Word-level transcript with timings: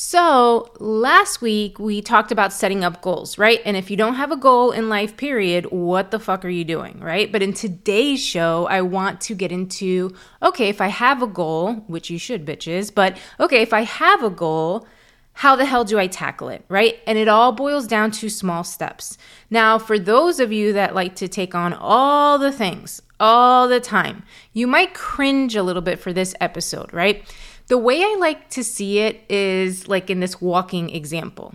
So, 0.00 0.70
last 0.78 1.42
week 1.42 1.80
we 1.80 2.00
talked 2.00 2.30
about 2.30 2.52
setting 2.52 2.84
up 2.84 3.02
goals, 3.02 3.36
right? 3.36 3.60
And 3.64 3.76
if 3.76 3.90
you 3.90 3.96
don't 3.96 4.14
have 4.14 4.30
a 4.30 4.36
goal 4.36 4.70
in 4.70 4.88
life, 4.88 5.16
period, 5.16 5.72
what 5.72 6.12
the 6.12 6.20
fuck 6.20 6.44
are 6.44 6.48
you 6.48 6.64
doing, 6.64 7.00
right? 7.00 7.32
But 7.32 7.42
in 7.42 7.52
today's 7.52 8.24
show, 8.24 8.68
I 8.70 8.80
want 8.82 9.20
to 9.22 9.34
get 9.34 9.50
into 9.50 10.14
okay, 10.40 10.68
if 10.68 10.80
I 10.80 10.86
have 10.86 11.20
a 11.20 11.26
goal, 11.26 11.82
which 11.88 12.10
you 12.10 12.18
should, 12.20 12.46
bitches, 12.46 12.94
but 12.94 13.18
okay, 13.40 13.60
if 13.60 13.72
I 13.72 13.80
have 13.80 14.22
a 14.22 14.30
goal, 14.30 14.86
how 15.32 15.56
the 15.56 15.64
hell 15.64 15.82
do 15.82 15.98
I 15.98 16.06
tackle 16.06 16.48
it, 16.48 16.64
right? 16.68 17.00
And 17.04 17.18
it 17.18 17.26
all 17.26 17.50
boils 17.50 17.88
down 17.88 18.12
to 18.12 18.28
small 18.28 18.62
steps. 18.62 19.18
Now, 19.50 19.80
for 19.80 19.98
those 19.98 20.38
of 20.38 20.52
you 20.52 20.72
that 20.74 20.94
like 20.94 21.16
to 21.16 21.26
take 21.26 21.56
on 21.56 21.72
all 21.72 22.38
the 22.38 22.52
things 22.52 23.02
all 23.18 23.66
the 23.66 23.80
time, 23.80 24.22
you 24.52 24.68
might 24.68 24.94
cringe 24.94 25.56
a 25.56 25.64
little 25.64 25.82
bit 25.82 25.98
for 25.98 26.12
this 26.12 26.36
episode, 26.40 26.92
right? 26.94 27.24
The 27.68 27.78
way 27.78 28.02
I 28.02 28.16
like 28.18 28.48
to 28.50 28.64
see 28.64 28.98
it 28.98 29.22
is 29.28 29.88
like 29.88 30.10
in 30.10 30.20
this 30.20 30.40
walking 30.40 30.90
example. 30.90 31.54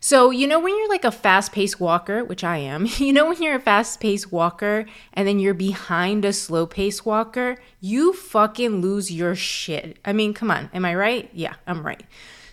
So, 0.00 0.30
you 0.30 0.46
know, 0.46 0.60
when 0.60 0.76
you're 0.76 0.88
like 0.88 1.04
a 1.04 1.10
fast 1.10 1.52
paced 1.52 1.80
walker, 1.80 2.22
which 2.22 2.44
I 2.44 2.58
am, 2.58 2.86
you 2.98 3.12
know, 3.12 3.28
when 3.28 3.42
you're 3.42 3.56
a 3.56 3.60
fast 3.60 3.98
paced 3.98 4.30
walker 4.30 4.86
and 5.12 5.26
then 5.26 5.38
you're 5.38 5.54
behind 5.54 6.24
a 6.24 6.32
slow 6.32 6.66
paced 6.66 7.04
walker, 7.04 7.56
you 7.80 8.12
fucking 8.12 8.80
lose 8.80 9.10
your 9.10 9.34
shit. 9.34 9.98
I 10.04 10.12
mean, 10.12 10.34
come 10.34 10.50
on, 10.50 10.70
am 10.72 10.84
I 10.84 10.94
right? 10.94 11.30
Yeah, 11.32 11.54
I'm 11.66 11.84
right. 11.84 12.04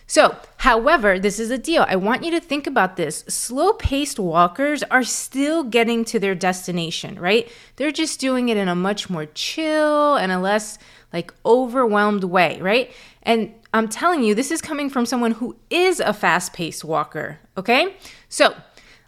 So, 0.06 0.36
however, 0.58 1.18
this 1.18 1.40
is 1.40 1.50
a 1.50 1.56
deal. 1.56 1.86
I 1.88 1.96
want 1.96 2.24
you 2.24 2.30
to 2.32 2.40
think 2.40 2.66
about 2.66 2.96
this. 2.96 3.24
Slow 3.26 3.72
paced 3.72 4.18
walkers 4.18 4.82
are 4.84 5.02
still 5.02 5.64
getting 5.64 6.04
to 6.06 6.18
their 6.18 6.34
destination, 6.34 7.18
right? 7.18 7.50
They're 7.76 7.90
just 7.90 8.20
doing 8.20 8.50
it 8.50 8.56
in 8.56 8.68
a 8.68 8.74
much 8.74 9.08
more 9.08 9.26
chill 9.26 10.16
and 10.16 10.30
a 10.30 10.38
less 10.38 10.78
like 11.12 11.32
overwhelmed 11.46 12.24
way, 12.24 12.58
right? 12.60 12.92
And 13.22 13.54
I'm 13.72 13.88
telling 13.88 14.22
you, 14.22 14.34
this 14.34 14.50
is 14.50 14.60
coming 14.60 14.90
from 14.90 15.06
someone 15.06 15.32
who 15.32 15.56
is 15.70 16.00
a 16.00 16.12
fast 16.12 16.52
paced 16.52 16.84
walker, 16.84 17.38
okay? 17.56 17.96
So, 18.28 18.54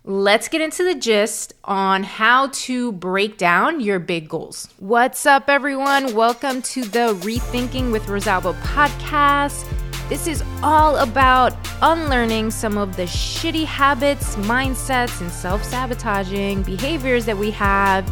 let's 0.02 0.48
get 0.48 0.62
into 0.62 0.82
the 0.82 0.94
gist 0.94 1.52
on 1.64 2.04
how 2.04 2.48
to 2.52 2.92
break 2.92 3.36
down 3.36 3.80
your 3.80 3.98
big 3.98 4.30
goals. 4.30 4.68
What's 4.78 5.26
up, 5.26 5.50
everyone? 5.50 6.14
Welcome 6.14 6.62
to 6.62 6.82
the 6.82 7.14
Rethinking 7.20 7.92
with 7.92 8.06
Rosalba 8.06 8.58
podcast. 8.62 9.85
This 10.08 10.28
is 10.28 10.44
all 10.62 10.98
about 10.98 11.52
unlearning 11.82 12.52
some 12.52 12.78
of 12.78 12.94
the 12.94 13.02
shitty 13.02 13.64
habits, 13.64 14.36
mindsets, 14.36 15.20
and 15.20 15.32
self 15.32 15.64
sabotaging 15.64 16.62
behaviors 16.62 17.26
that 17.26 17.36
we 17.36 17.50
have 17.50 18.06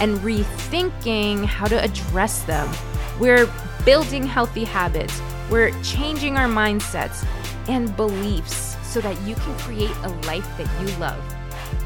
and 0.00 0.16
rethinking 0.18 1.44
how 1.44 1.66
to 1.66 1.82
address 1.82 2.44
them. 2.44 2.72
We're 3.18 3.52
building 3.84 4.22
healthy 4.22 4.62
habits, 4.62 5.20
we're 5.50 5.72
changing 5.82 6.36
our 6.36 6.46
mindsets 6.46 7.26
and 7.68 7.96
beliefs 7.96 8.76
so 8.84 9.00
that 9.00 9.20
you 9.22 9.34
can 9.34 9.58
create 9.58 9.96
a 10.04 10.08
life 10.28 10.46
that 10.56 10.70
you 10.80 10.96
love. 10.98 11.20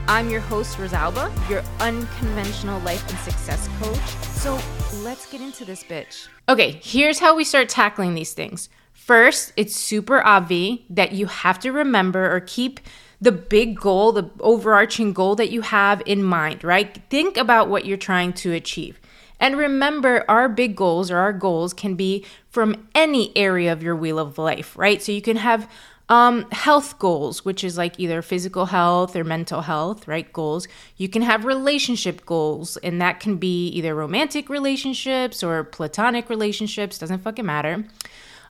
I'm 0.09 0.29
your 0.29 0.41
host, 0.41 0.77
Rosalba, 0.77 1.33
your 1.49 1.63
unconventional 1.81 2.81
life 2.81 3.09
and 3.09 3.19
success 3.21 3.67
coach. 3.81 4.09
So 4.37 4.61
let's 5.03 5.25
get 5.33 5.41
into 5.41 5.65
this 5.65 5.83
bitch. 5.83 6.29
Okay, 6.51 6.79
here's 6.83 7.19
how 7.19 7.35
we 7.35 7.45
start 7.45 7.71
tackling 7.71 8.15
these 8.15 8.35
things. 8.35 8.69
First, 8.95 9.53
it's 9.57 9.77
super 9.77 10.25
obvious 10.25 10.81
that 10.89 11.13
you 11.13 11.27
have 11.27 11.59
to 11.61 11.73
remember 11.73 12.35
or 12.35 12.41
keep 12.41 12.81
the 13.21 13.33
big 13.33 13.79
goal, 13.79 14.13
the 14.13 14.31
overarching 14.41 15.13
goal 15.13 15.35
that 15.37 15.51
you 15.51 15.61
have 15.61 16.03
in 16.07 16.23
mind, 16.23 16.65
right? 16.65 16.99
Think 17.11 17.37
about 17.37 17.69
what 17.69 17.85
you're 17.85 17.97
trying 17.97 18.33
to 18.35 18.53
achieve. 18.53 18.99
And 19.41 19.59
remember, 19.59 20.25
our 20.29 20.49
big 20.49 20.77
goals 20.77 21.11
or 21.11 21.19
our 21.19 21.33
goals 21.33 21.75
can 21.75 21.97
be 21.97 22.25
from 22.49 22.89
any 22.95 23.37
area 23.37 23.73
of 23.73 23.83
your 23.83 23.97
wheel 23.97 24.19
of 24.19 24.39
life, 24.39 24.77
right? 24.79 25.03
So 25.03 25.13
you 25.13 25.21
can 25.21 25.37
have 25.37 25.69
um, 26.09 26.49
health 26.51 26.99
goals, 26.99 27.45
which 27.45 27.65
is 27.65 27.77
like 27.79 27.99
either 27.99 28.23
physical 28.23 28.67
health 28.67 29.17
or 29.17 29.25
mental 29.25 29.63
health, 29.63 30.07
right? 30.07 30.31
Goals. 30.33 30.69
You 30.97 31.09
can 31.09 31.23
have 31.23 31.45
relationship 31.45 32.25
goals, 32.27 32.77
and 32.79 33.01
that 33.01 33.21
can 33.21 33.37
be 33.37 33.69
either 33.69 33.95
romantic 33.95 34.49
relationships 34.49 35.43
or 35.43 35.65
platonic 35.65 36.29
relationships, 36.29 36.99
doesn't 36.99 37.21
fucking 37.21 37.47
matter. 37.47 37.85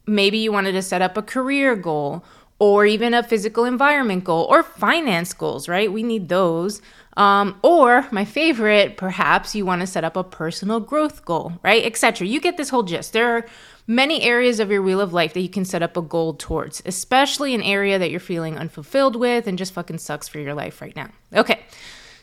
Maybe 0.06 0.38
you 0.38 0.52
wanted 0.52 0.72
to 0.72 0.82
set 0.82 1.02
up 1.02 1.16
a 1.16 1.22
career 1.22 1.76
goal 1.76 2.24
or 2.58 2.86
even 2.86 3.14
a 3.14 3.22
physical 3.22 3.64
environment 3.64 4.24
goal 4.24 4.46
or 4.48 4.62
finance 4.62 5.32
goals, 5.32 5.68
right? 5.68 5.92
We 5.92 6.02
need 6.02 6.28
those. 6.28 6.80
Um, 7.16 7.58
or 7.62 8.06
my 8.10 8.24
favorite, 8.24 8.96
perhaps 8.96 9.54
you 9.54 9.64
want 9.64 9.80
to 9.80 9.86
set 9.86 10.04
up 10.04 10.16
a 10.16 10.24
personal 10.24 10.80
growth 10.80 11.24
goal, 11.24 11.52
right? 11.62 11.84
Etc. 11.84 12.26
You 12.26 12.40
get 12.40 12.56
this 12.56 12.70
whole 12.70 12.82
gist. 12.82 13.12
There 13.12 13.36
are 13.36 13.46
many 13.86 14.22
areas 14.22 14.60
of 14.60 14.70
your 14.70 14.82
wheel 14.82 15.00
of 15.00 15.12
life 15.12 15.32
that 15.34 15.40
you 15.40 15.48
can 15.48 15.64
set 15.64 15.82
up 15.82 15.96
a 15.96 16.02
goal 16.02 16.34
towards, 16.34 16.82
especially 16.86 17.54
an 17.54 17.62
area 17.62 17.98
that 17.98 18.10
you're 18.10 18.20
feeling 18.20 18.58
unfulfilled 18.58 19.16
with 19.16 19.46
and 19.46 19.58
just 19.58 19.72
fucking 19.72 19.98
sucks 19.98 20.28
for 20.28 20.38
your 20.38 20.54
life 20.54 20.80
right 20.80 20.96
now. 20.96 21.10
Okay. 21.32 21.60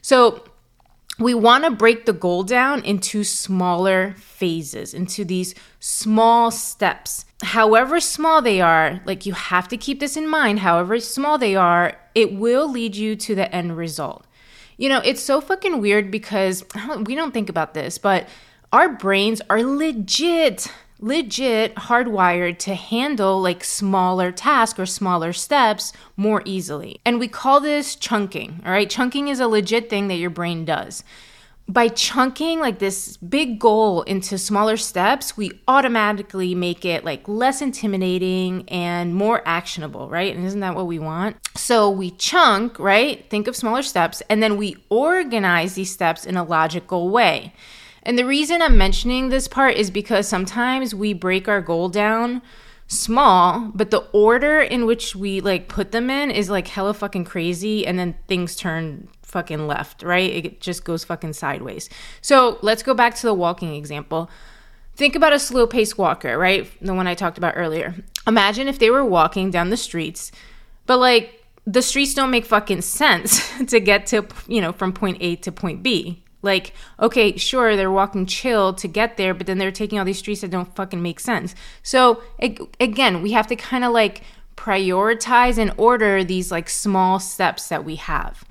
So 0.02 0.44
we 1.22 1.34
want 1.34 1.64
to 1.64 1.72
break 1.72 2.06
the 2.06 2.14
goal 2.14 2.44
down 2.44 2.84
into 2.84 3.24
smaller 3.24 4.16
phases, 4.18 4.94
into 4.94 5.24
these 5.24 5.56
small 5.80 6.52
steps. 6.52 7.26
However 7.44 8.00
small 8.00 8.42
they 8.42 8.62
are, 8.62 9.02
like 9.06 9.26
you 9.26 9.34
have 9.34 9.68
to 9.70 9.78
keep 9.78 10.00
this 10.00 10.18
in 10.18 10.28
mind, 10.28 10.60
however 10.60 11.00
small 11.00 11.38
they 11.38 11.56
are, 11.56 11.98
it 12.16 12.34
will 12.34 12.70
lead 12.70 12.96
you 12.96 13.16
to 13.16 13.36
the 13.36 13.54
end 13.54 13.78
result. 13.78 14.26
You 14.78 14.90
know, 14.90 15.02
it's 15.06 15.22
so 15.22 15.42
fucking 15.42 15.80
weird 15.80 16.12
because 16.12 16.64
we 17.06 17.16
don't 17.16 17.34
think 17.34 17.50
about 17.50 17.74
this, 17.74 17.98
but 17.98 18.28
our 18.72 18.90
brains 18.90 19.42
are 19.50 19.64
legit 19.64 20.68
legit 21.02 21.76
hardwired 21.76 22.60
to 22.60 22.76
handle 22.76 23.42
like 23.42 23.64
smaller 23.64 24.32
tasks 24.32 24.80
or 24.80 24.86
smaller 24.86 25.34
steps 25.34 25.92
more 26.16 26.44
easily. 26.46 27.02
And 27.04 27.20
we 27.20 27.28
call 27.28 27.60
this 27.60 27.96
chunking, 27.96 28.62
all 28.64 28.72
right? 28.72 28.90
Chunking 28.90 29.28
is 29.28 29.40
a 29.40 29.48
legit 29.48 29.90
thing 29.90 30.08
that 30.08 30.16
your 30.16 30.30
brain 30.30 30.64
does. 30.64 31.04
By 31.68 31.88
chunking 31.88 32.60
like 32.60 32.80
this 32.80 33.18
big 33.18 33.58
goal 33.58 34.02
into 34.04 34.38
smaller 34.38 34.78
steps, 34.78 35.38
we 35.38 35.52
automatically 35.68 36.54
make 36.54 36.86
it 36.86 37.06
like 37.06 37.28
less 37.28 37.62
intimidating 37.62 38.68
and 38.70 39.16
more 39.16 39.42
actionable, 39.46 40.10
right? 40.10 40.36
And 40.36 40.46
isn't 40.46 40.60
that 40.60 40.76
what 40.76 40.88
we 40.88 41.00
want? 41.00 41.38
So 41.56 41.90
we 41.90 42.12
chunk, 42.12 42.78
right? 42.78 43.28
Think 43.30 43.48
of 43.48 43.56
smaller 43.56 43.84
steps, 43.84 44.22
and 44.30 44.44
then 44.44 44.58
we 44.58 44.76
organize 44.90 45.76
these 45.76 45.92
steps 45.92 46.26
in 46.26 46.36
a 46.36 46.44
logical 46.44 47.10
way. 47.10 47.54
And 48.04 48.18
the 48.18 48.26
reason 48.26 48.62
I'm 48.62 48.78
mentioning 48.78 49.30
this 49.30 49.48
part 49.48 49.76
is 49.76 49.92
because 49.92 50.28
sometimes 50.28 50.96
we 50.96 51.14
break 51.14 51.48
our 51.48 51.62
goal 51.62 51.90
down 51.90 52.42
small, 52.88 53.72
but 53.74 53.92
the 53.92 54.06
order 54.12 54.60
in 54.60 54.86
which 54.86 55.16
we 55.16 55.40
like 55.40 55.68
put 55.68 55.92
them 55.92 56.10
in 56.10 56.30
is 56.30 56.50
like 56.50 56.68
hella 56.68 56.94
fucking 56.94 57.26
crazy 57.26 57.86
and 57.86 57.98
then 57.98 58.16
things 58.28 58.56
turn 58.56 59.08
fucking 59.22 59.66
left, 59.66 60.04
right? 60.04 60.30
It 60.30 60.62
just 60.62 60.84
goes 60.84 61.04
fucking 61.04 61.34
sideways. 61.34 61.90
So, 62.22 62.60
let's 62.62 62.84
go 62.84 62.94
back 62.94 63.16
to 63.16 63.22
the 63.22 63.34
walking 63.34 63.76
example. 63.76 64.30
Think 64.96 65.16
about 65.16 65.32
a 65.32 65.40
slow 65.40 65.68
paced 65.68 65.98
walker, 65.98 66.38
right? 66.38 66.70
The 66.82 66.94
one 66.94 67.08
I 67.08 67.14
talked 67.14 67.38
about 67.38 67.54
earlier. 67.56 67.96
Imagine 68.28 68.68
if 68.68 68.78
they 68.78 68.90
were 68.90 69.06
walking 69.06 69.52
down 69.52 69.70
the 69.70 69.78
streets, 69.78 70.32
but 70.86 70.98
like 70.98 71.46
the 71.66 71.82
streets 71.82 72.14
don't 72.14 72.32
make 72.32 72.46
fucking 72.46 72.82
sense 72.82 73.50
to 73.68 73.80
get 73.80 74.06
to, 74.08 74.28
you 74.48 74.60
know, 74.60 74.74
from 74.74 74.92
point 74.92 75.18
A 75.22 75.38
to 75.38 75.52
point 75.52 75.82
B. 75.82 76.24
Like, 76.42 76.74
okay, 77.00 77.38
sure, 77.38 77.76
they're 77.76 77.92
walking 77.92 78.26
chill 78.26 78.74
to 78.74 78.88
get 78.88 79.18
there, 79.18 79.34
but 79.34 79.48
then 79.48 79.58
they're 79.58 79.72
taking 79.72 80.00
all 80.00 80.06
these 80.06 80.20
streets 80.20 80.42
that 80.42 80.52
don't 80.52 80.76
fucking 80.76 81.02
make 81.02 81.20
sense. 81.20 81.56
So, 81.84 82.22
again, 82.80 83.22
we 83.22 83.32
have 83.34 83.48
to 83.48 83.56
kind 83.56 83.84
of 83.84 83.92
like 83.92 84.24
prioritize 84.58 85.58
and 85.58 85.74
order 85.78 86.24
these 86.24 86.52
like 86.52 86.70
small 86.70 87.20
steps 87.20 87.70
that 87.70 87.84
we 87.84 87.96
have. 87.96 88.44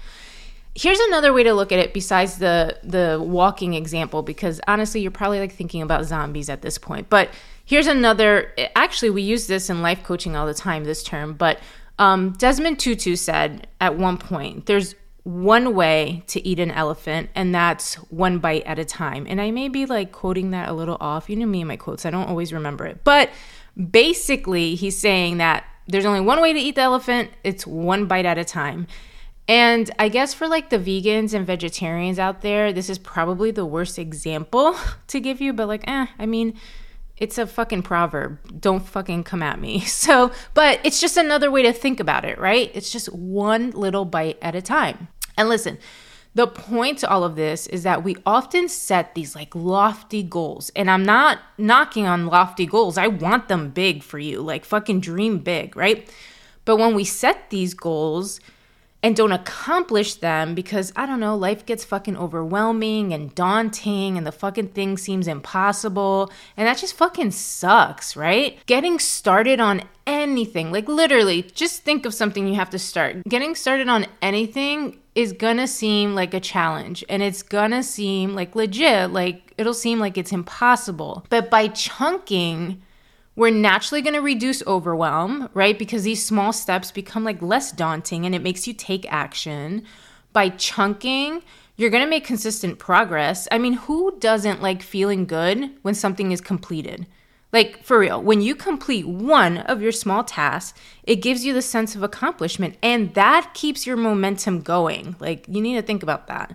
Here's 0.74 1.00
another 1.00 1.32
way 1.32 1.42
to 1.42 1.52
look 1.52 1.72
at 1.72 1.78
it 1.78 1.92
besides 1.92 2.38
the 2.38 2.78
the 2.84 3.20
walking 3.20 3.74
example 3.74 4.22
because 4.22 4.60
honestly, 4.68 5.00
you're 5.00 5.10
probably 5.10 5.40
like 5.40 5.52
thinking 5.52 5.82
about 5.82 6.04
zombies 6.04 6.48
at 6.48 6.62
this 6.62 6.78
point. 6.78 7.08
But 7.08 7.30
here's 7.64 7.86
another 7.86 8.52
actually 8.76 9.10
we 9.10 9.22
use 9.22 9.46
this 9.46 9.68
in 9.68 9.82
life 9.82 10.02
coaching 10.02 10.36
all 10.36 10.46
the 10.46 10.54
time 10.54 10.84
this 10.84 11.02
term, 11.02 11.34
but 11.34 11.58
um, 12.00 12.32
Desmond 12.32 12.78
Tutu 12.78 13.14
said 13.14 13.68
at 13.80 13.96
one 13.96 14.16
point, 14.16 14.64
there's 14.66 14.94
one 15.24 15.74
way 15.74 16.22
to 16.28 16.46
eat 16.46 16.58
an 16.58 16.70
elephant, 16.70 17.30
and 17.34 17.54
that's 17.54 17.94
one 17.94 18.38
bite 18.38 18.64
at 18.64 18.78
a 18.78 18.84
time. 18.84 19.26
And 19.28 19.40
I 19.40 19.50
may 19.50 19.68
be 19.68 19.86
like 19.86 20.12
quoting 20.12 20.50
that 20.50 20.68
a 20.68 20.72
little 20.72 20.96
off. 21.00 21.28
You 21.28 21.36
know 21.36 21.46
me 21.46 21.60
and 21.60 21.68
my 21.68 21.76
quotes, 21.76 22.06
I 22.06 22.10
don't 22.10 22.28
always 22.28 22.52
remember 22.52 22.86
it. 22.86 23.04
But 23.04 23.30
basically, 23.90 24.74
he's 24.74 24.98
saying 24.98 25.38
that 25.38 25.64
there's 25.86 26.06
only 26.06 26.20
one 26.20 26.40
way 26.40 26.52
to 26.52 26.58
eat 26.58 26.76
the 26.76 26.82
elephant, 26.82 27.30
it's 27.44 27.66
one 27.66 28.06
bite 28.06 28.26
at 28.26 28.38
a 28.38 28.44
time. 28.44 28.86
And 29.48 29.90
I 29.98 30.08
guess 30.08 30.32
for 30.32 30.46
like 30.46 30.70
the 30.70 30.78
vegans 30.78 31.34
and 31.34 31.44
vegetarians 31.44 32.18
out 32.20 32.40
there, 32.40 32.72
this 32.72 32.88
is 32.88 32.98
probably 32.98 33.50
the 33.50 33.66
worst 33.66 33.98
example 33.98 34.76
to 35.08 35.20
give 35.20 35.40
you, 35.40 35.52
but 35.52 35.66
like, 35.66 35.82
eh, 35.88 36.06
I 36.18 36.26
mean, 36.26 36.54
it's 37.20 37.36
a 37.38 37.46
fucking 37.46 37.82
proverb. 37.82 38.38
Don't 38.60 38.86
fucking 38.86 39.24
come 39.24 39.42
at 39.42 39.60
me. 39.60 39.84
So, 40.00 40.32
but 40.54 40.80
it's 40.82 40.98
just 40.98 41.18
another 41.18 41.50
way 41.50 41.62
to 41.62 41.74
think 41.74 42.00
about 42.00 42.24
it, 42.24 42.38
right? 42.38 42.70
It's 42.72 42.90
just 42.90 43.12
one 43.12 43.70
little 43.72 44.06
bite 44.06 44.38
at 44.40 44.54
a 44.54 44.62
time. 44.62 45.08
And 45.36 45.48
listen, 45.48 45.78
the 46.34 46.46
point 46.46 46.98
to 46.98 47.10
all 47.10 47.22
of 47.22 47.36
this 47.36 47.66
is 47.66 47.82
that 47.82 48.02
we 48.02 48.16
often 48.24 48.68
set 48.68 49.14
these 49.14 49.34
like 49.34 49.54
lofty 49.54 50.22
goals. 50.22 50.70
And 50.74 50.90
I'm 50.90 51.04
not 51.04 51.40
knocking 51.58 52.06
on 52.06 52.26
lofty 52.26 52.64
goals. 52.64 52.96
I 52.96 53.08
want 53.08 53.48
them 53.48 53.70
big 53.70 54.02
for 54.02 54.18
you, 54.18 54.40
like 54.40 54.64
fucking 54.64 55.00
dream 55.00 55.38
big, 55.38 55.76
right? 55.76 56.08
But 56.64 56.76
when 56.76 56.94
we 56.94 57.04
set 57.04 57.50
these 57.50 57.74
goals, 57.74 58.40
and 59.02 59.16
don't 59.16 59.32
accomplish 59.32 60.14
them 60.14 60.54
because 60.54 60.92
I 60.96 61.06
don't 61.06 61.20
know, 61.20 61.36
life 61.36 61.64
gets 61.64 61.84
fucking 61.84 62.16
overwhelming 62.16 63.12
and 63.12 63.34
daunting 63.34 64.16
and 64.16 64.26
the 64.26 64.32
fucking 64.32 64.68
thing 64.68 64.98
seems 64.98 65.26
impossible. 65.26 66.30
And 66.56 66.66
that 66.66 66.78
just 66.78 66.94
fucking 66.94 67.30
sucks, 67.30 68.16
right? 68.16 68.58
Getting 68.66 68.98
started 68.98 69.60
on 69.60 69.82
anything, 70.06 70.72
like 70.72 70.88
literally, 70.88 71.42
just 71.42 71.82
think 71.82 72.04
of 72.04 72.14
something 72.14 72.46
you 72.46 72.54
have 72.54 72.70
to 72.70 72.78
start. 72.78 73.24
Getting 73.28 73.54
started 73.54 73.88
on 73.88 74.06
anything 74.20 74.98
is 75.14 75.32
gonna 75.32 75.66
seem 75.66 76.14
like 76.14 76.34
a 76.34 76.40
challenge 76.40 77.04
and 77.08 77.22
it's 77.22 77.42
gonna 77.42 77.82
seem 77.82 78.34
like 78.34 78.54
legit, 78.54 79.10
like 79.10 79.54
it'll 79.56 79.74
seem 79.74 79.98
like 79.98 80.18
it's 80.18 80.32
impossible. 80.32 81.24
But 81.30 81.50
by 81.50 81.68
chunking, 81.68 82.80
we're 83.36 83.50
naturally 83.50 84.02
going 84.02 84.14
to 84.14 84.20
reduce 84.20 84.66
overwhelm, 84.66 85.48
right? 85.54 85.78
Because 85.78 86.02
these 86.02 86.24
small 86.24 86.52
steps 86.52 86.90
become 86.90 87.24
like 87.24 87.40
less 87.40 87.72
daunting 87.72 88.26
and 88.26 88.34
it 88.34 88.42
makes 88.42 88.66
you 88.66 88.74
take 88.74 89.10
action. 89.10 89.84
By 90.32 90.50
chunking, 90.50 91.42
you're 91.76 91.90
going 91.90 92.04
to 92.04 92.10
make 92.10 92.24
consistent 92.24 92.78
progress. 92.78 93.48
I 93.50 93.58
mean, 93.58 93.74
who 93.74 94.18
doesn't 94.18 94.62
like 94.62 94.82
feeling 94.82 95.26
good 95.26 95.70
when 95.82 95.94
something 95.94 96.32
is 96.32 96.40
completed? 96.40 97.06
Like, 97.52 97.82
for 97.82 97.98
real, 97.98 98.22
when 98.22 98.40
you 98.40 98.54
complete 98.54 99.08
one 99.08 99.58
of 99.58 99.82
your 99.82 99.90
small 99.90 100.22
tasks, 100.22 100.78
it 101.02 101.16
gives 101.16 101.44
you 101.44 101.52
the 101.52 101.62
sense 101.62 101.96
of 101.96 102.02
accomplishment 102.02 102.76
and 102.82 103.14
that 103.14 103.54
keeps 103.54 103.86
your 103.86 103.96
momentum 103.96 104.60
going. 104.60 105.16
Like, 105.18 105.46
you 105.48 105.60
need 105.60 105.74
to 105.74 105.82
think 105.82 106.02
about 106.02 106.28
that 106.28 106.54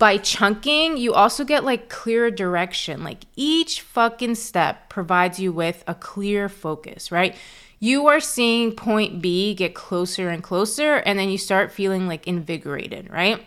by 0.00 0.16
chunking, 0.16 0.96
you 0.96 1.12
also 1.12 1.44
get 1.44 1.62
like 1.62 1.90
clearer 1.90 2.30
direction. 2.30 3.04
Like 3.04 3.26
each 3.36 3.82
fucking 3.82 4.34
step 4.36 4.88
provides 4.88 5.38
you 5.38 5.52
with 5.52 5.84
a 5.86 5.94
clear 5.94 6.48
focus, 6.48 7.12
right? 7.12 7.36
You 7.80 8.06
are 8.08 8.18
seeing 8.18 8.72
point 8.72 9.20
B 9.20 9.54
get 9.54 9.74
closer 9.74 10.30
and 10.30 10.42
closer, 10.42 10.94
and 10.96 11.18
then 11.18 11.28
you 11.28 11.36
start 11.36 11.70
feeling 11.70 12.08
like 12.08 12.26
invigorated, 12.26 13.10
right? 13.10 13.44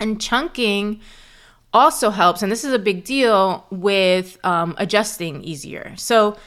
And 0.00 0.18
chunking 0.18 1.02
also 1.74 2.08
helps, 2.08 2.42
and 2.42 2.50
this 2.50 2.64
is 2.64 2.72
a 2.72 2.78
big 2.78 3.04
deal 3.04 3.66
with 3.70 4.38
um, 4.44 4.74
adjusting 4.78 5.44
easier. 5.44 5.92
So, 5.96 6.38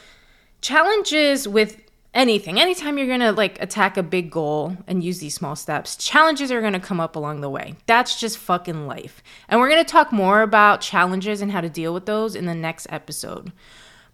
challenges 0.61 1.47
with 1.47 1.79
anything 2.17 2.59
anytime 2.59 2.97
you're 2.97 3.07
gonna 3.07 3.31
like 3.31 3.61
attack 3.61 3.95
a 3.95 4.03
big 4.03 4.29
goal 4.29 4.75
and 4.87 5.03
use 5.03 5.19
these 5.19 5.35
small 5.35 5.55
steps 5.55 5.95
challenges 5.95 6.51
are 6.51 6.61
gonna 6.61 6.79
come 6.79 6.99
up 6.99 7.15
along 7.15 7.41
the 7.41 7.49
way 7.49 7.75
that's 7.85 8.19
just 8.19 8.37
fucking 8.37 8.87
life 8.87 9.23
and 9.47 9.59
we're 9.59 9.69
gonna 9.69 9.83
talk 9.83 10.11
more 10.11 10.41
about 10.41 10.81
challenges 10.81 11.41
and 11.41 11.51
how 11.51 11.61
to 11.61 11.69
deal 11.69 11.93
with 11.93 12.05
those 12.05 12.35
in 12.35 12.45
the 12.45 12.55
next 12.55 12.87
episode 12.89 13.51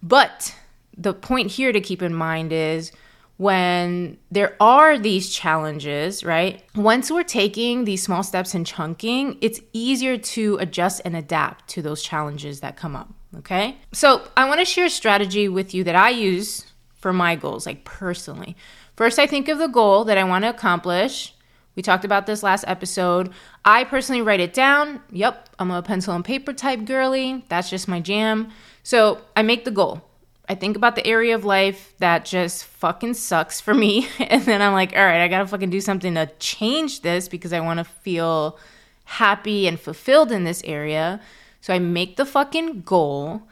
but 0.02 0.54
the 0.96 1.14
point 1.14 1.50
here 1.50 1.72
to 1.72 1.80
keep 1.80 2.02
in 2.02 2.14
mind 2.14 2.52
is 2.52 2.92
when 3.36 4.16
there 4.30 4.56
are 4.60 4.96
these 4.96 5.34
challenges, 5.34 6.22
right? 6.22 6.62
Once 6.76 7.10
we're 7.10 7.24
taking 7.24 7.84
these 7.84 8.02
small 8.02 8.22
steps 8.22 8.54
and 8.54 8.64
chunking, 8.64 9.38
it's 9.40 9.60
easier 9.72 10.16
to 10.16 10.56
adjust 10.60 11.00
and 11.04 11.16
adapt 11.16 11.68
to 11.70 11.82
those 11.82 12.02
challenges 12.02 12.60
that 12.60 12.76
come 12.76 12.94
up. 12.94 13.12
Okay. 13.38 13.76
So 13.92 14.22
I 14.36 14.46
want 14.46 14.60
to 14.60 14.64
share 14.64 14.86
a 14.86 14.90
strategy 14.90 15.48
with 15.48 15.74
you 15.74 15.82
that 15.84 15.96
I 15.96 16.10
use 16.10 16.64
for 17.04 17.12
my 17.12 17.36
goals, 17.36 17.66
like 17.66 17.84
personally. 17.84 18.56
First, 18.96 19.18
I 19.18 19.26
think 19.26 19.50
of 19.50 19.58
the 19.58 19.66
goal 19.66 20.04
that 20.04 20.16
I 20.16 20.24
want 20.24 20.44
to 20.44 20.48
accomplish. 20.48 21.34
We 21.76 21.82
talked 21.82 22.06
about 22.06 22.24
this 22.24 22.42
last 22.42 22.64
episode. 22.66 23.30
I 23.62 23.84
personally 23.84 24.22
write 24.22 24.40
it 24.40 24.54
down. 24.54 25.02
Yep, 25.10 25.50
I'm 25.58 25.70
a 25.70 25.82
pencil 25.82 26.14
and 26.14 26.24
paper 26.24 26.54
type 26.54 26.86
girly. 26.86 27.44
That's 27.50 27.68
just 27.68 27.88
my 27.88 28.00
jam. 28.00 28.50
So 28.84 29.20
I 29.36 29.42
make 29.42 29.66
the 29.66 29.70
goal. 29.70 30.00
I 30.48 30.54
think 30.54 30.78
about 30.78 30.94
the 30.94 31.06
area 31.06 31.34
of 31.34 31.44
life 31.44 31.92
that 31.98 32.24
just 32.24 32.64
fucking 32.64 33.12
sucks 33.12 33.60
for 33.60 33.74
me. 33.74 34.08
And 34.18 34.40
then 34.44 34.62
I'm 34.62 34.72
like, 34.72 34.96
all 34.96 35.04
right, 35.04 35.22
I 35.22 35.28
gotta 35.28 35.46
fucking 35.46 35.68
do 35.68 35.82
something 35.82 36.14
to 36.14 36.30
change 36.38 37.02
this 37.02 37.28
because 37.28 37.52
I 37.52 37.60
wanna 37.60 37.84
feel 37.84 38.58
happy 39.04 39.66
and 39.66 39.78
fulfilled 39.78 40.32
in 40.32 40.44
this 40.44 40.62
area. 40.64 41.20
So 41.60 41.74
I 41.74 41.80
make 41.80 42.16
the 42.16 42.24
fucking 42.24 42.80
goal. 42.80 43.42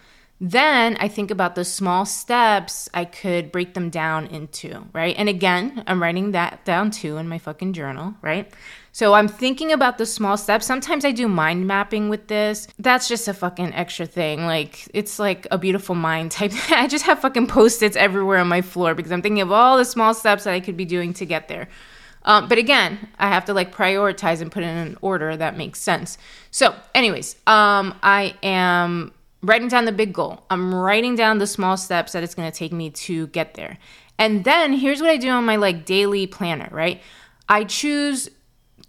Then 0.45 0.97
I 0.99 1.07
think 1.07 1.31
about 1.31 1.55
the 1.55 1.65
small 1.65 2.05
steps 2.05 2.89
I 2.93 3.05
could 3.05 3.53
break 3.53 3.75
them 3.75 3.91
down 3.91 4.27
into, 4.27 4.85
right? 4.93 5.15
And 5.17 5.29
again, 5.29 5.85
I'm 5.87 6.03
writing 6.03 6.33
that 6.33 6.65
down 6.65 6.91
too 6.91 7.17
in 7.19 7.29
my 7.29 7.39
fucking 7.39 7.75
journal, 7.75 8.15
right? 8.23 8.53
So 8.91 9.15
I'm 9.15 9.29
thinking 9.29 9.71
about 9.71 9.99
the 9.99 10.05
small 10.05 10.37
steps. 10.37 10.67
Sometimes 10.67 11.05
I 11.05 11.13
do 11.13 11.29
mind 11.29 11.69
mapping 11.69 12.09
with 12.09 12.27
this. 12.27 12.67
That's 12.77 13.07
just 13.07 13.29
a 13.29 13.35
fucking 13.35 13.73
extra 13.73 14.05
thing. 14.05 14.45
Like 14.45 14.89
it's 14.93 15.21
like 15.21 15.47
a 15.53 15.59
beautiful 15.59 15.95
mind 15.95 16.33
type. 16.33 16.51
I 16.71 16.89
just 16.89 17.05
have 17.05 17.21
fucking 17.21 17.47
post-its 17.47 17.97
everywhere 17.97 18.39
on 18.39 18.49
my 18.49 18.63
floor 18.63 18.97
because 18.97 19.13
I'm 19.13 19.23
thinking 19.23 19.43
of 19.43 19.53
all 19.53 19.79
the 19.79 19.85
small 19.85 20.13
steps 20.13 20.43
that 20.43 20.55
I 20.55 20.59
could 20.59 20.77
be 20.77 20.85
doing 20.85 21.15
to 21.15 21.25
get 21.25 21.47
there. 21.47 21.69
Um, 22.25 22.49
but 22.49 22.59
again, 22.59 22.99
I 23.17 23.29
have 23.29 23.45
to 23.45 23.55
like 23.55 23.73
prioritize 23.73 24.41
and 24.41 24.51
put 24.51 24.65
in 24.65 24.77
an 24.77 24.99
order 25.03 25.37
that 25.37 25.57
makes 25.57 25.81
sense. 25.81 26.19
So, 26.51 26.75
anyways, 26.97 27.37
um, 27.47 27.95
I 28.03 28.35
am 28.43 29.13
writing 29.43 29.69
down 29.69 29.85
the 29.85 29.93
big 29.93 30.13
goal. 30.13 30.45
I'm 30.51 30.75
writing 30.75 31.15
down 31.15 31.39
the 31.39 31.47
small 31.47 31.77
steps 31.77 32.13
that 32.13 32.23
it's 32.23 32.35
going 32.35 32.51
to 32.51 32.57
take 32.57 32.73
me 32.73 32.91
to 32.91 33.27
get 33.29 33.55
there. 33.55 33.79
And 34.19 34.45
then 34.45 34.73
here's 34.73 35.01
what 35.01 35.11
I 35.11 35.17
do 35.17 35.31
on 35.31 35.45
my 35.45 35.57
like 35.57 35.85
daily 35.85 36.27
planner, 36.27 36.69
right? 36.71 37.01
I 37.49 37.65
choose 37.65 38.29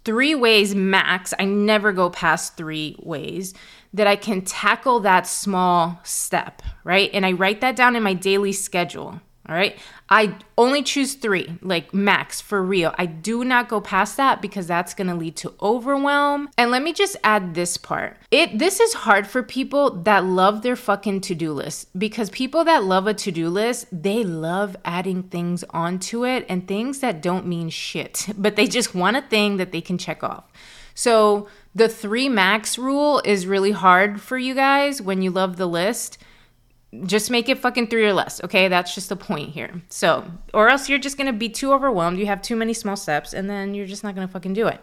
three 0.04 0.34
ways 0.34 0.74
max. 0.74 1.34
I 1.38 1.44
never 1.44 1.92
go 1.92 2.10
past 2.10 2.56
3 2.56 2.96
ways 3.02 3.54
that 3.92 4.06
I 4.06 4.16
can 4.16 4.42
tackle 4.42 5.00
that 5.00 5.26
small 5.26 6.00
step, 6.02 6.62
right? 6.82 7.10
And 7.12 7.24
I 7.24 7.32
write 7.32 7.60
that 7.60 7.76
down 7.76 7.96
in 7.96 8.02
my 8.02 8.14
daily 8.14 8.52
schedule. 8.52 9.20
All 9.46 9.54
right. 9.54 9.78
I 10.08 10.36
only 10.56 10.82
choose 10.82 11.14
three, 11.14 11.58
like 11.60 11.92
max 11.92 12.40
for 12.40 12.62
real. 12.62 12.94
I 12.96 13.04
do 13.04 13.44
not 13.44 13.68
go 13.68 13.80
past 13.80 14.16
that 14.16 14.40
because 14.40 14.66
that's 14.66 14.94
going 14.94 15.08
to 15.08 15.14
lead 15.14 15.36
to 15.36 15.52
overwhelm. 15.60 16.48
And 16.56 16.70
let 16.70 16.82
me 16.82 16.94
just 16.94 17.16
add 17.22 17.54
this 17.54 17.76
part. 17.76 18.16
It 18.30 18.58
this 18.58 18.80
is 18.80 18.94
hard 18.94 19.26
for 19.26 19.42
people 19.42 19.90
that 20.02 20.24
love 20.24 20.62
their 20.62 20.76
fucking 20.76 21.20
to-do 21.22 21.52
list 21.52 21.88
because 21.98 22.30
people 22.30 22.64
that 22.64 22.84
love 22.84 23.06
a 23.06 23.12
to-do 23.12 23.50
list, 23.50 23.86
they 23.92 24.24
love 24.24 24.76
adding 24.84 25.24
things 25.24 25.62
onto 25.70 26.24
it 26.24 26.46
and 26.48 26.66
things 26.66 27.00
that 27.00 27.20
don't 27.20 27.46
mean 27.46 27.68
shit, 27.68 28.28
but 28.38 28.56
they 28.56 28.66
just 28.66 28.94
want 28.94 29.16
a 29.16 29.22
thing 29.22 29.58
that 29.58 29.72
they 29.72 29.80
can 29.82 29.98
check 29.98 30.24
off. 30.24 30.44
So, 30.94 31.48
the 31.74 31.88
3 31.88 32.28
max 32.28 32.78
rule 32.78 33.20
is 33.24 33.48
really 33.48 33.72
hard 33.72 34.20
for 34.20 34.38
you 34.38 34.54
guys 34.54 35.02
when 35.02 35.22
you 35.22 35.32
love 35.32 35.56
the 35.56 35.66
list 35.66 36.18
just 37.04 37.30
make 37.30 37.48
it 37.48 37.58
fucking 37.58 37.88
three 37.88 38.06
or 38.06 38.12
less. 38.12 38.42
Okay, 38.44 38.68
that's 38.68 38.94
just 38.94 39.08
the 39.08 39.16
point 39.16 39.50
here. 39.50 39.82
So, 39.88 40.24
or 40.52 40.68
else 40.68 40.88
you're 40.88 40.98
just 40.98 41.16
gonna 41.16 41.32
be 41.32 41.48
too 41.48 41.72
overwhelmed. 41.72 42.18
You 42.18 42.26
have 42.26 42.42
too 42.42 42.56
many 42.56 42.72
small 42.72 42.96
steps, 42.96 43.32
and 43.32 43.48
then 43.48 43.74
you're 43.74 43.86
just 43.86 44.04
not 44.04 44.14
gonna 44.14 44.28
fucking 44.28 44.54
do 44.54 44.66
it. 44.66 44.80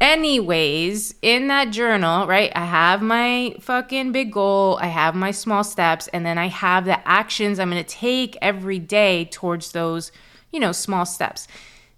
Anyways, 0.00 1.14
in 1.22 1.48
that 1.48 1.70
journal, 1.70 2.26
right, 2.26 2.52
I 2.54 2.66
have 2.66 3.00
my 3.00 3.56
fucking 3.60 4.12
big 4.12 4.30
goal, 4.30 4.78
I 4.80 4.88
have 4.88 5.14
my 5.14 5.30
small 5.30 5.64
steps, 5.64 6.08
and 6.08 6.26
then 6.26 6.36
I 6.36 6.48
have 6.48 6.84
the 6.84 7.06
actions 7.08 7.58
I'm 7.58 7.70
gonna 7.70 7.82
take 7.82 8.36
every 8.42 8.78
day 8.78 9.24
towards 9.26 9.72
those, 9.72 10.12
you 10.52 10.60
know, 10.60 10.72
small 10.72 11.06
steps. 11.06 11.48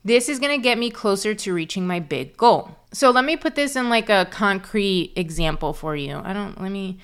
This 0.05 0.29
is 0.29 0.39
gonna 0.39 0.59
get 0.59 0.79
me 0.79 0.91
closer 0.91 1.35
to 1.35 1.53
reaching 1.53 1.87
my 1.87 1.99
big 1.99 2.37
goal. 2.37 2.77
So, 2.93 3.11
let 3.11 3.25
me 3.25 3.37
put 3.37 3.57
this 3.57 3.75
in 3.75 3.89
like 3.89 4.09
a 4.09 4.29
concrete 4.31 5.13
example 5.17 5.73
for 5.73 5.97
you. 5.97 6.21
I 6.23 6.33
don't, 6.33 6.61
let 6.61 6.71
me 6.71 6.99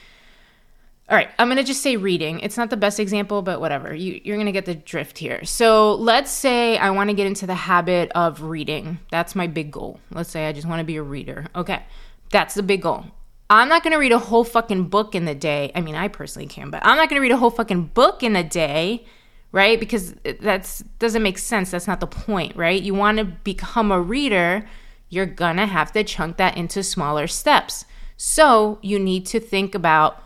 all 1.08 1.16
right, 1.16 1.28
I'm 1.38 1.48
going 1.48 1.58
to 1.58 1.64
just 1.64 1.82
say 1.82 1.96
reading. 1.96 2.40
It's 2.40 2.56
not 2.56 2.70
the 2.70 2.78
best 2.78 2.98
example, 2.98 3.42
but 3.42 3.60
whatever. 3.60 3.94
You, 3.94 4.20
you're 4.24 4.36
going 4.36 4.46
to 4.46 4.52
get 4.52 4.64
the 4.64 4.74
drift 4.74 5.18
here. 5.18 5.44
So 5.44 5.96
let's 5.96 6.30
say 6.30 6.78
I 6.78 6.90
want 6.90 7.10
to 7.10 7.14
get 7.14 7.26
into 7.26 7.46
the 7.46 7.54
habit 7.54 8.10
of 8.14 8.40
reading. 8.40 8.98
That's 9.10 9.34
my 9.34 9.46
big 9.46 9.70
goal. 9.70 10.00
Let's 10.10 10.30
say 10.30 10.46
I 10.46 10.52
just 10.52 10.66
want 10.66 10.80
to 10.80 10.84
be 10.84 10.96
a 10.96 11.02
reader. 11.02 11.46
Okay, 11.54 11.82
that's 12.30 12.54
the 12.54 12.62
big 12.62 12.82
goal. 12.82 13.04
I'm 13.50 13.68
not 13.68 13.82
going 13.82 13.92
to 13.92 13.98
read 13.98 14.12
a 14.12 14.18
whole 14.18 14.44
fucking 14.44 14.84
book 14.84 15.14
in 15.14 15.26
the 15.26 15.34
day. 15.34 15.70
I 15.74 15.82
mean, 15.82 15.94
I 15.94 16.08
personally 16.08 16.48
can, 16.48 16.70
but 16.70 16.84
I'm 16.84 16.96
not 16.96 17.10
going 17.10 17.18
to 17.18 17.22
read 17.22 17.32
a 17.32 17.36
whole 17.36 17.50
fucking 17.50 17.88
book 17.88 18.22
in 18.22 18.34
a 18.34 18.42
day, 18.42 19.04
right? 19.52 19.78
Because 19.78 20.14
that 20.40 20.82
doesn't 20.98 21.22
make 21.22 21.36
sense. 21.36 21.70
That's 21.70 21.86
not 21.86 22.00
the 22.00 22.06
point, 22.06 22.56
right? 22.56 22.82
You 22.82 22.94
want 22.94 23.18
to 23.18 23.24
become 23.24 23.92
a 23.92 24.00
reader, 24.00 24.66
you're 25.10 25.26
going 25.26 25.56
to 25.56 25.66
have 25.66 25.92
to 25.92 26.02
chunk 26.02 26.38
that 26.38 26.56
into 26.56 26.82
smaller 26.82 27.26
steps. 27.26 27.84
So 28.16 28.78
you 28.80 28.98
need 28.98 29.26
to 29.26 29.38
think 29.38 29.74
about 29.74 30.22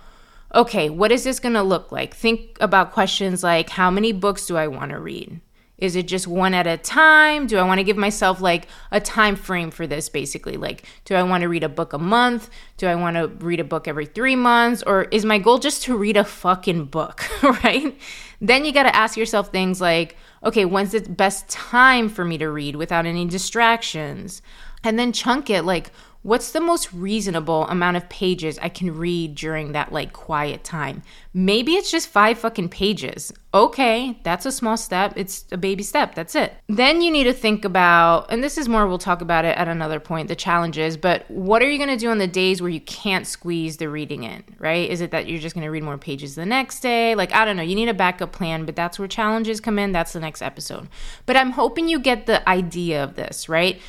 okay, 0.55 0.91
what 0.91 1.13
is 1.13 1.25
this 1.25 1.41
going 1.41 1.55
to 1.55 1.63
look 1.63 1.93
like? 1.93 2.15
Think 2.15 2.57
about 2.61 2.93
questions 2.93 3.43
like 3.43 3.71
how 3.71 3.91
many 3.91 4.13
books 4.13 4.47
do 4.47 4.57
I 4.57 4.69
want 4.69 4.91
to 4.93 4.99
read? 4.99 5.41
Is 5.79 5.95
it 5.95 6.09
just 6.09 6.27
one 6.27 6.55
at 6.55 6.67
a 6.67 6.77
time? 6.77 7.47
Do 7.47 7.57
I 7.57 7.63
want 7.63 7.79
to 7.79 7.85
give 7.85 7.97
myself 7.97 8.41
like 8.41 8.67
a 8.91 9.01
time 9.01 9.37
frame 9.37 9.71
for 9.71 9.87
this 9.87 10.09
basically? 10.09 10.57
Like, 10.57 10.85
do 11.05 11.15
I 11.15 11.23
want 11.23 11.43
to 11.43 11.49
read 11.49 11.63
a 11.63 11.69
book 11.69 11.93
a 11.93 11.99
month? 11.99 12.51
Do 12.79 12.89
I 12.89 12.97
want 12.97 13.17
to 13.17 13.29
read 13.29 13.61
a 13.61 13.65
book 13.65 13.87
every 13.87 14.07
three 14.07 14.35
months? 14.35 14.83
Or 14.85 15.05
is 15.05 15.25
my 15.25 15.39
goal 15.39 15.59
just 15.59 15.85
to 15.85 15.97
read 15.97 16.17
a 16.17 16.25
fucking 16.25 16.87
book, 16.87 17.25
right? 17.43 17.97
Then 18.41 18.65
you 18.65 18.73
got 18.73 18.85
to 18.85 18.97
ask 18.97 19.17
yourself 19.17 19.53
things 19.53 19.81
like, 19.81 20.17
okay, 20.45 20.65
when's 20.65 20.93
the 20.93 21.01
best 21.01 21.49
time 21.49 22.09
for 22.09 22.25
me 22.25 22.39
to 22.39 22.49
read 22.51 22.75
without 22.75 23.07
any 23.07 23.25
distractions? 23.25 24.43
And 24.83 24.99
then 24.99 25.13
chunk 25.13 25.49
it 25.49 25.63
like, 25.63 25.93
what's 26.23 26.51
the 26.51 26.61
most 26.61 26.93
reasonable 26.93 27.67
amount 27.69 27.97
of 27.97 28.09
pages 28.09 28.59
I 28.61 28.69
can 28.69 28.97
read 28.97 29.35
during 29.35 29.73
that 29.73 29.93
like 29.93 30.13
quiet 30.13 30.65
time? 30.65 31.03
Maybe 31.33 31.75
it's 31.75 31.91
just 31.91 32.09
five 32.09 32.39
fucking 32.39 32.69
pages. 32.71 33.33
Okay, 33.55 34.21
that's 34.25 34.45
a 34.45 34.53
small 34.53 34.77
step. 34.77 35.15
It's 35.17 35.47
a 35.53 35.57
baby 35.57 35.83
step. 35.83 36.15
That's 36.15 36.35
it. 36.35 36.55
Then 36.69 37.01
you 37.01 37.11
need 37.11 37.25
to 37.25 37.33
think 37.33 37.65
about, 37.65 38.31
and 38.31 38.45
this 38.45 38.59
is 38.59 38.69
more, 38.69 38.87
we'll 38.87 38.99
talk 38.99 39.21
about 39.21 39.45
it 39.45 39.57
at 39.57 39.69
another 39.69 40.01
point, 40.01 40.29
the 40.29 40.37
challenges, 40.37 40.97
but 40.97 41.31
what 41.31 41.63
are 41.63 41.71
you 41.71 41.79
going 41.79 41.89
to 41.89 41.97
do 41.97 42.11
on 42.11 42.19
the 42.19 42.27
days 42.27 42.61
where 42.61 42.71
you 42.71 42.81
can't 42.81 43.27
squeeze 43.27 43.79
the 43.79 43.89
reading 43.89 44.25
in, 44.25 44.45
right? 44.59 44.91
Is 44.91 45.01
it 45.01 45.13
that 45.13 45.29
you're 45.29 45.41
just 45.41 45.55
going 45.55 45.65
to 45.65 45.71
read 45.71 45.83
more 45.83 45.97
pages 45.97 46.35
the 46.35 46.45
next 46.45 46.81
day? 46.81 47.15
Like, 47.15 47.33
I 47.33 47.45
don't 47.45 47.57
know. 47.57 47.63
You 47.63 47.75
need 47.75 47.89
a 47.89 47.95
backup 47.95 48.33
plan, 48.33 48.67
but 48.67 48.77
that's 48.77 48.99
where 48.99 49.09
challenges 49.09 49.61
come 49.61 49.79
in. 49.79 49.93
That's 49.93 50.13
the 50.13 50.21
next 50.21 50.43
episode. 50.43 50.89
But 51.25 51.37
I'm 51.37 51.53
hoping 51.53 51.89
you 51.89 52.01
get 52.01 52.27
the 52.27 52.47
idea 52.49 53.03
of 53.03 53.15
this, 53.15 53.49
right? 53.49 53.81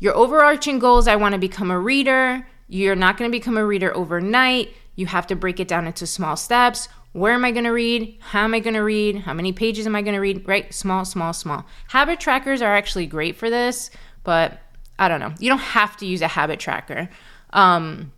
Your 0.00 0.16
overarching 0.16 0.78
goal 0.78 0.98
is 0.98 1.08
I 1.08 1.16
want 1.16 1.32
to 1.32 1.38
become 1.38 1.70
a 1.70 1.78
reader. 1.78 2.46
You're 2.68 2.94
not 2.94 3.16
going 3.16 3.30
to 3.30 3.36
become 3.36 3.56
a 3.56 3.66
reader 3.66 3.96
overnight. 3.96 4.72
You 4.94 5.06
have 5.06 5.26
to 5.28 5.36
break 5.36 5.60
it 5.60 5.68
down 5.68 5.86
into 5.86 6.06
small 6.06 6.36
steps. 6.36 6.88
Where 7.12 7.32
am 7.32 7.44
I 7.44 7.50
going 7.50 7.64
to 7.64 7.70
read? 7.70 8.18
How 8.20 8.44
am 8.44 8.54
I 8.54 8.60
going 8.60 8.74
to 8.74 8.82
read? 8.82 9.16
How 9.16 9.32
many 9.32 9.52
pages 9.52 9.86
am 9.86 9.96
I 9.96 10.02
going 10.02 10.14
to 10.14 10.20
read? 10.20 10.46
Right? 10.46 10.72
Small, 10.72 11.04
small, 11.04 11.32
small. 11.32 11.66
Habit 11.88 12.20
trackers 12.20 12.62
are 12.62 12.74
actually 12.74 13.06
great 13.06 13.36
for 13.36 13.50
this, 13.50 13.90
but 14.24 14.60
I 14.98 15.08
don't 15.08 15.20
know. 15.20 15.34
You 15.38 15.48
don't 15.48 15.58
have 15.58 15.96
to 15.98 16.06
use 16.06 16.22
a 16.22 16.28
habit 16.28 16.60
tracker. 16.60 17.08
Um, 17.52 18.12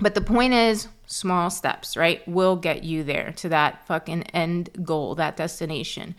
but 0.00 0.14
the 0.14 0.20
point 0.20 0.54
is, 0.54 0.88
small 1.06 1.50
steps, 1.50 1.96
right, 1.96 2.26
will 2.26 2.56
get 2.56 2.82
you 2.82 3.04
there 3.04 3.32
to 3.36 3.48
that 3.50 3.86
fucking 3.86 4.22
end 4.24 4.70
goal, 4.82 5.14
that 5.16 5.36
destination. 5.36 6.14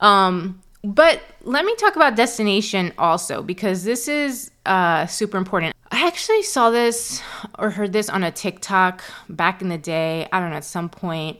Um, 0.00 0.62
but 0.84 1.22
let 1.42 1.64
me 1.64 1.74
talk 1.76 1.96
about 1.96 2.14
destination 2.14 2.92
also 2.98 3.42
because 3.42 3.84
this 3.84 4.06
is 4.06 4.50
uh, 4.66 5.06
super 5.06 5.38
important. 5.38 5.74
I 5.90 6.06
actually 6.06 6.42
saw 6.42 6.70
this 6.70 7.22
or 7.58 7.70
heard 7.70 7.92
this 7.92 8.10
on 8.10 8.22
a 8.22 8.30
TikTok 8.30 9.02
back 9.28 9.62
in 9.62 9.70
the 9.70 9.78
day. 9.78 10.28
I 10.30 10.40
don't 10.40 10.50
know, 10.50 10.56
at 10.56 10.64
some 10.64 10.90
point. 10.90 11.38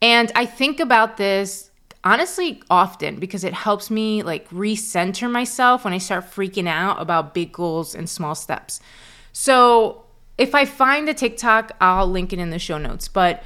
And 0.00 0.32
I 0.34 0.46
think 0.46 0.80
about 0.80 1.18
this 1.18 1.70
honestly 2.04 2.62
often 2.70 3.16
because 3.16 3.44
it 3.44 3.52
helps 3.52 3.90
me 3.90 4.22
like 4.22 4.48
recenter 4.50 5.30
myself 5.30 5.84
when 5.84 5.92
I 5.92 5.98
start 5.98 6.24
freaking 6.30 6.68
out 6.68 7.00
about 7.00 7.34
big 7.34 7.52
goals 7.52 7.94
and 7.94 8.08
small 8.08 8.34
steps. 8.34 8.80
So 9.32 10.04
if 10.38 10.54
I 10.54 10.64
find 10.64 11.06
the 11.06 11.14
TikTok, 11.14 11.72
I'll 11.80 12.06
link 12.06 12.32
it 12.32 12.38
in 12.38 12.48
the 12.48 12.58
show 12.58 12.78
notes. 12.78 13.08
But 13.08 13.42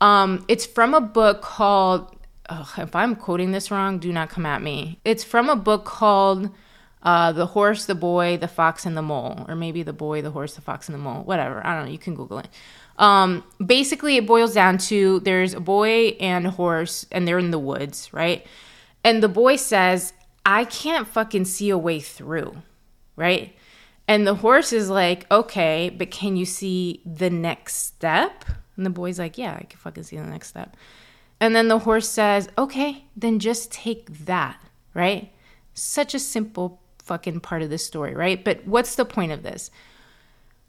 um, 0.00 0.44
it's 0.48 0.64
from 0.64 0.94
a 0.94 1.00
book 1.00 1.42
called 1.42 2.15
ugh, 2.48 2.68
if 2.78 2.94
I'm 2.96 3.16
quoting 3.16 3.52
this 3.52 3.70
wrong, 3.70 3.98
do 3.98 4.12
not 4.12 4.30
come 4.30 4.46
at 4.46 4.62
me. 4.62 5.00
It's 5.04 5.24
from 5.24 5.48
a 5.48 5.56
book 5.56 5.84
called 5.84 6.50
uh, 7.02 7.32
The 7.32 7.46
Horse, 7.46 7.86
the 7.86 7.94
Boy, 7.94 8.36
the 8.36 8.48
Fox, 8.48 8.86
and 8.86 8.96
the 8.96 9.02
Mole, 9.02 9.44
or 9.48 9.54
maybe 9.54 9.82
The 9.82 9.92
Boy, 9.92 10.22
the 10.22 10.30
Horse, 10.30 10.54
the 10.54 10.60
Fox, 10.60 10.88
and 10.88 10.94
the 10.94 10.98
Mole, 10.98 11.22
whatever. 11.24 11.64
I 11.66 11.74
don't 11.74 11.86
know. 11.86 11.92
You 11.92 11.98
can 11.98 12.14
Google 12.14 12.38
it. 12.38 12.48
Um, 12.98 13.44
basically, 13.64 14.16
it 14.16 14.26
boils 14.26 14.54
down 14.54 14.78
to 14.78 15.20
there's 15.20 15.54
a 15.54 15.60
boy 15.60 16.16
and 16.20 16.46
a 16.46 16.50
horse, 16.50 17.06
and 17.12 17.28
they're 17.28 17.38
in 17.38 17.50
the 17.50 17.58
woods, 17.58 18.12
right? 18.12 18.46
And 19.04 19.22
the 19.22 19.28
boy 19.28 19.56
says, 19.56 20.12
I 20.44 20.64
can't 20.64 21.06
fucking 21.06 21.44
see 21.44 21.70
a 21.70 21.78
way 21.78 22.00
through, 22.00 22.56
right? 23.14 23.54
And 24.08 24.26
the 24.26 24.34
horse 24.34 24.72
is 24.72 24.88
like, 24.88 25.30
okay, 25.30 25.90
but 25.90 26.10
can 26.10 26.36
you 26.36 26.46
see 26.46 27.02
the 27.04 27.30
next 27.30 27.76
step? 27.76 28.44
And 28.76 28.86
the 28.86 28.90
boy's 28.90 29.18
like, 29.18 29.36
yeah, 29.36 29.56
I 29.60 29.64
can 29.64 29.78
fucking 29.78 30.04
see 30.04 30.16
the 30.16 30.24
next 30.24 30.48
step. 30.48 30.76
And 31.40 31.54
then 31.54 31.68
the 31.68 31.80
horse 31.80 32.08
says, 32.08 32.48
okay, 32.56 33.04
then 33.16 33.38
just 33.38 33.70
take 33.70 34.24
that, 34.24 34.58
right? 34.94 35.32
Such 35.74 36.14
a 36.14 36.18
simple 36.18 36.80
fucking 36.98 37.40
part 37.40 37.62
of 37.62 37.70
the 37.70 37.78
story, 37.78 38.14
right? 38.14 38.42
But 38.42 38.66
what's 38.66 38.96
the 38.96 39.04
point 39.04 39.32
of 39.32 39.42
this? 39.42 39.70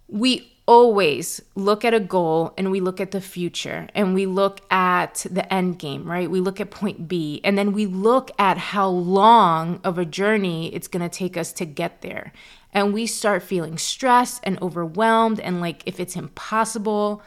We 0.07 0.53
always 0.67 1.41
look 1.55 1.85
at 1.85 1.93
a 1.93 1.99
goal 1.99 2.53
and 2.57 2.69
we 2.69 2.81
look 2.81 2.99
at 2.99 3.11
the 3.11 3.21
future 3.21 3.87
and 3.95 4.13
we 4.13 4.25
look 4.25 4.59
at 4.69 5.25
the 5.31 5.51
end 5.51 5.79
game, 5.79 6.03
right? 6.03 6.29
We 6.29 6.41
look 6.41 6.59
at 6.59 6.69
point 6.69 7.07
B 7.07 7.39
and 7.43 7.57
then 7.57 7.71
we 7.71 7.85
look 7.85 8.29
at 8.37 8.57
how 8.57 8.89
long 8.89 9.79
of 9.85 9.97
a 9.97 10.05
journey 10.05 10.73
it's 10.75 10.89
going 10.89 11.09
to 11.09 11.17
take 11.17 11.37
us 11.37 11.53
to 11.53 11.65
get 11.65 12.01
there. 12.01 12.33
And 12.73 12.93
we 12.93 13.07
start 13.07 13.43
feeling 13.43 13.77
stressed 13.77 14.41
and 14.43 14.61
overwhelmed 14.61 15.39
and 15.39 15.61
like 15.61 15.83
if 15.85 16.01
it's 16.01 16.17
impossible 16.17 17.23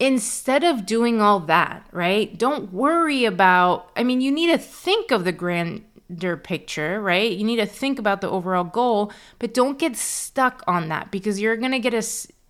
instead 0.00 0.64
of 0.64 0.86
doing 0.86 1.20
all 1.20 1.40
that, 1.40 1.86
right? 1.92 2.36
Don't 2.36 2.72
worry 2.72 3.26
about, 3.26 3.90
I 3.94 4.02
mean, 4.02 4.22
you 4.22 4.32
need 4.32 4.46
to 4.46 4.56
think 4.58 5.10
of 5.10 5.24
the 5.24 5.32
grander 5.32 6.38
picture, 6.38 7.00
right? 7.02 7.30
You 7.30 7.44
need 7.44 7.56
to 7.56 7.66
think 7.66 7.98
about 7.98 8.22
the 8.22 8.30
overall 8.30 8.64
goal, 8.64 9.12
but 9.38 9.52
don't 9.52 9.78
get 9.78 9.96
stuck 9.96 10.64
on 10.66 10.88
that 10.88 11.10
because 11.10 11.38
you're 11.38 11.56
going 11.56 11.72
to 11.72 11.78
get 11.78 11.94
a 11.94 12.02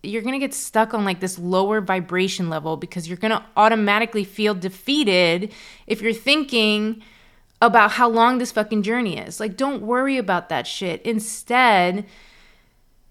you're 0.03 0.23
going 0.23 0.33
to 0.33 0.39
get 0.39 0.51
stuck 0.51 0.95
on 0.95 1.05
like 1.05 1.19
this 1.19 1.37
lower 1.37 1.79
vibration 1.79 2.49
level 2.49 2.75
because 2.75 3.07
you're 3.07 3.17
going 3.17 3.29
to 3.29 3.43
automatically 3.55 4.23
feel 4.23 4.55
defeated 4.55 5.53
if 5.85 6.01
you're 6.01 6.11
thinking 6.11 7.03
about 7.61 7.91
how 7.91 8.09
long 8.09 8.39
this 8.39 8.51
fucking 8.51 8.81
journey 8.81 9.19
is. 9.19 9.39
Like 9.39 9.55
don't 9.55 9.83
worry 9.83 10.17
about 10.17 10.49
that 10.49 10.65
shit. 10.65 11.03
Instead, 11.03 12.07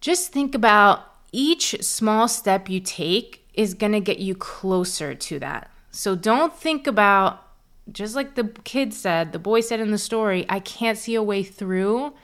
just 0.01 0.33
think 0.33 0.53
about 0.53 1.05
each 1.31 1.81
small 1.81 2.27
step 2.27 2.69
you 2.69 2.81
take 2.81 3.41
is 3.61 3.75
going 3.75 3.93
to 3.93 4.01
get 4.01 4.19
you 4.19 4.35
closer 4.35 5.15
to 5.15 5.39
that. 5.39 5.71
So 5.91 6.17
don't 6.17 6.57
think 6.57 6.87
about, 6.87 7.47
just 7.93 8.17
like 8.17 8.35
the 8.35 8.45
kid 8.65 8.95
said, 8.95 9.33
the 9.33 9.39
boy 9.39 9.61
said 9.61 9.81
in 9.81 9.91
the 9.91 9.99
story, 9.99 10.47
I 10.49 10.61
can't 10.61 10.97
see 10.97 11.15
a 11.15 11.23
way 11.23 11.43
through. 11.43 12.15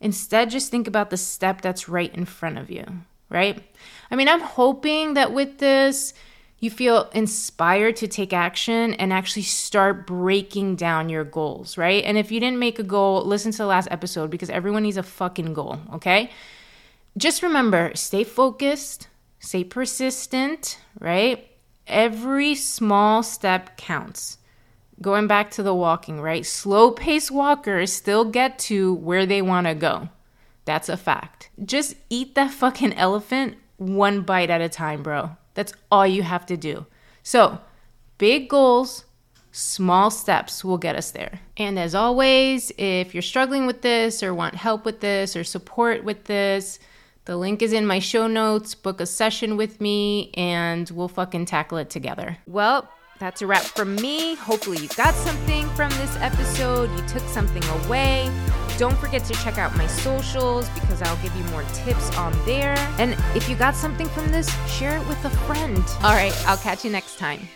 Instead, 0.00 0.48
just 0.48 0.70
think 0.70 0.88
about 0.88 1.10
the 1.10 1.18
step 1.18 1.60
that's 1.60 1.86
right 1.86 2.14
in 2.14 2.24
front 2.24 2.56
of 2.56 2.70
you, 2.70 2.84
right? 3.28 3.62
I 4.10 4.16
mean, 4.16 4.26
I'm 4.26 4.40
hoping 4.40 5.12
that 5.14 5.34
with 5.34 5.58
this, 5.58 6.14
you 6.60 6.70
feel 6.70 7.10
inspired 7.12 7.96
to 7.96 8.08
take 8.08 8.32
action 8.32 8.94
and 8.94 9.12
actually 9.12 9.42
start 9.42 10.06
breaking 10.06 10.76
down 10.76 11.10
your 11.10 11.24
goals, 11.24 11.76
right? 11.76 12.02
And 12.04 12.16
if 12.16 12.32
you 12.32 12.40
didn't 12.40 12.58
make 12.58 12.78
a 12.78 12.82
goal, 12.82 13.22
listen 13.22 13.52
to 13.52 13.58
the 13.58 13.66
last 13.66 13.88
episode 13.90 14.30
because 14.30 14.48
everyone 14.48 14.84
needs 14.84 14.96
a 14.96 15.02
fucking 15.02 15.52
goal, 15.52 15.78
okay? 15.92 16.30
Just 17.18 17.42
remember 17.42 17.92
stay 17.94 18.24
focused, 18.24 19.08
Stay 19.38 19.64
persistent, 19.64 20.78
right? 20.98 21.48
Every 21.86 22.54
small 22.54 23.22
step 23.22 23.76
counts. 23.76 24.38
Going 25.00 25.26
back 25.26 25.50
to 25.52 25.62
the 25.62 25.74
walking, 25.74 26.20
right? 26.20 26.44
Slow 26.44 26.90
pace 26.90 27.30
walkers 27.30 27.92
still 27.92 28.24
get 28.24 28.58
to 28.60 28.94
where 28.94 29.26
they 29.26 29.42
want 29.42 29.66
to 29.66 29.74
go. 29.74 30.08
That's 30.64 30.88
a 30.88 30.96
fact. 30.96 31.50
Just 31.64 31.96
eat 32.10 32.34
that 32.34 32.50
fucking 32.50 32.94
elephant 32.94 33.56
one 33.76 34.22
bite 34.22 34.50
at 34.50 34.60
a 34.60 34.68
time, 34.68 35.02
bro. 35.02 35.36
That's 35.54 35.72
all 35.90 36.06
you 36.06 36.22
have 36.22 36.46
to 36.46 36.56
do. 36.56 36.86
So, 37.22 37.60
big 38.18 38.48
goals, 38.48 39.04
small 39.52 40.10
steps 40.10 40.64
will 40.64 40.78
get 40.78 40.96
us 40.96 41.10
there. 41.10 41.40
And 41.56 41.78
as 41.78 41.94
always, 41.94 42.72
if 42.78 43.14
you're 43.14 43.22
struggling 43.22 43.66
with 43.66 43.82
this 43.82 44.22
or 44.22 44.34
want 44.34 44.54
help 44.54 44.84
with 44.84 45.00
this 45.00 45.36
or 45.36 45.44
support 45.44 46.04
with 46.04 46.24
this, 46.24 46.78
the 47.26 47.36
link 47.36 47.60
is 47.60 47.72
in 47.72 47.86
my 47.86 47.98
show 47.98 48.26
notes. 48.26 48.74
Book 48.74 49.00
a 49.00 49.06
session 49.06 49.56
with 49.56 49.80
me 49.80 50.30
and 50.34 50.88
we'll 50.90 51.08
fucking 51.08 51.44
tackle 51.44 51.78
it 51.78 51.90
together. 51.90 52.38
Well, 52.46 52.88
that's 53.18 53.42
a 53.42 53.46
wrap 53.46 53.62
from 53.62 53.96
me. 53.96 54.34
Hopefully, 54.34 54.78
you 54.78 54.88
got 54.88 55.14
something 55.14 55.68
from 55.70 55.90
this 55.90 56.16
episode. 56.16 56.90
You 56.90 57.08
took 57.08 57.22
something 57.28 57.64
away. 57.84 58.30
Don't 58.78 58.96
forget 58.98 59.24
to 59.24 59.32
check 59.34 59.56
out 59.58 59.74
my 59.76 59.86
socials 59.86 60.68
because 60.70 61.00
I'll 61.02 61.22
give 61.22 61.34
you 61.34 61.44
more 61.44 61.64
tips 61.72 62.14
on 62.16 62.32
there. 62.44 62.76
And 62.98 63.16
if 63.34 63.48
you 63.48 63.56
got 63.56 63.74
something 63.74 64.06
from 64.08 64.28
this, 64.28 64.48
share 64.70 64.98
it 64.98 65.08
with 65.08 65.24
a 65.24 65.30
friend. 65.30 65.82
All 66.02 66.14
right, 66.14 66.34
I'll 66.46 66.58
catch 66.58 66.84
you 66.84 66.90
next 66.90 67.18
time. 67.18 67.48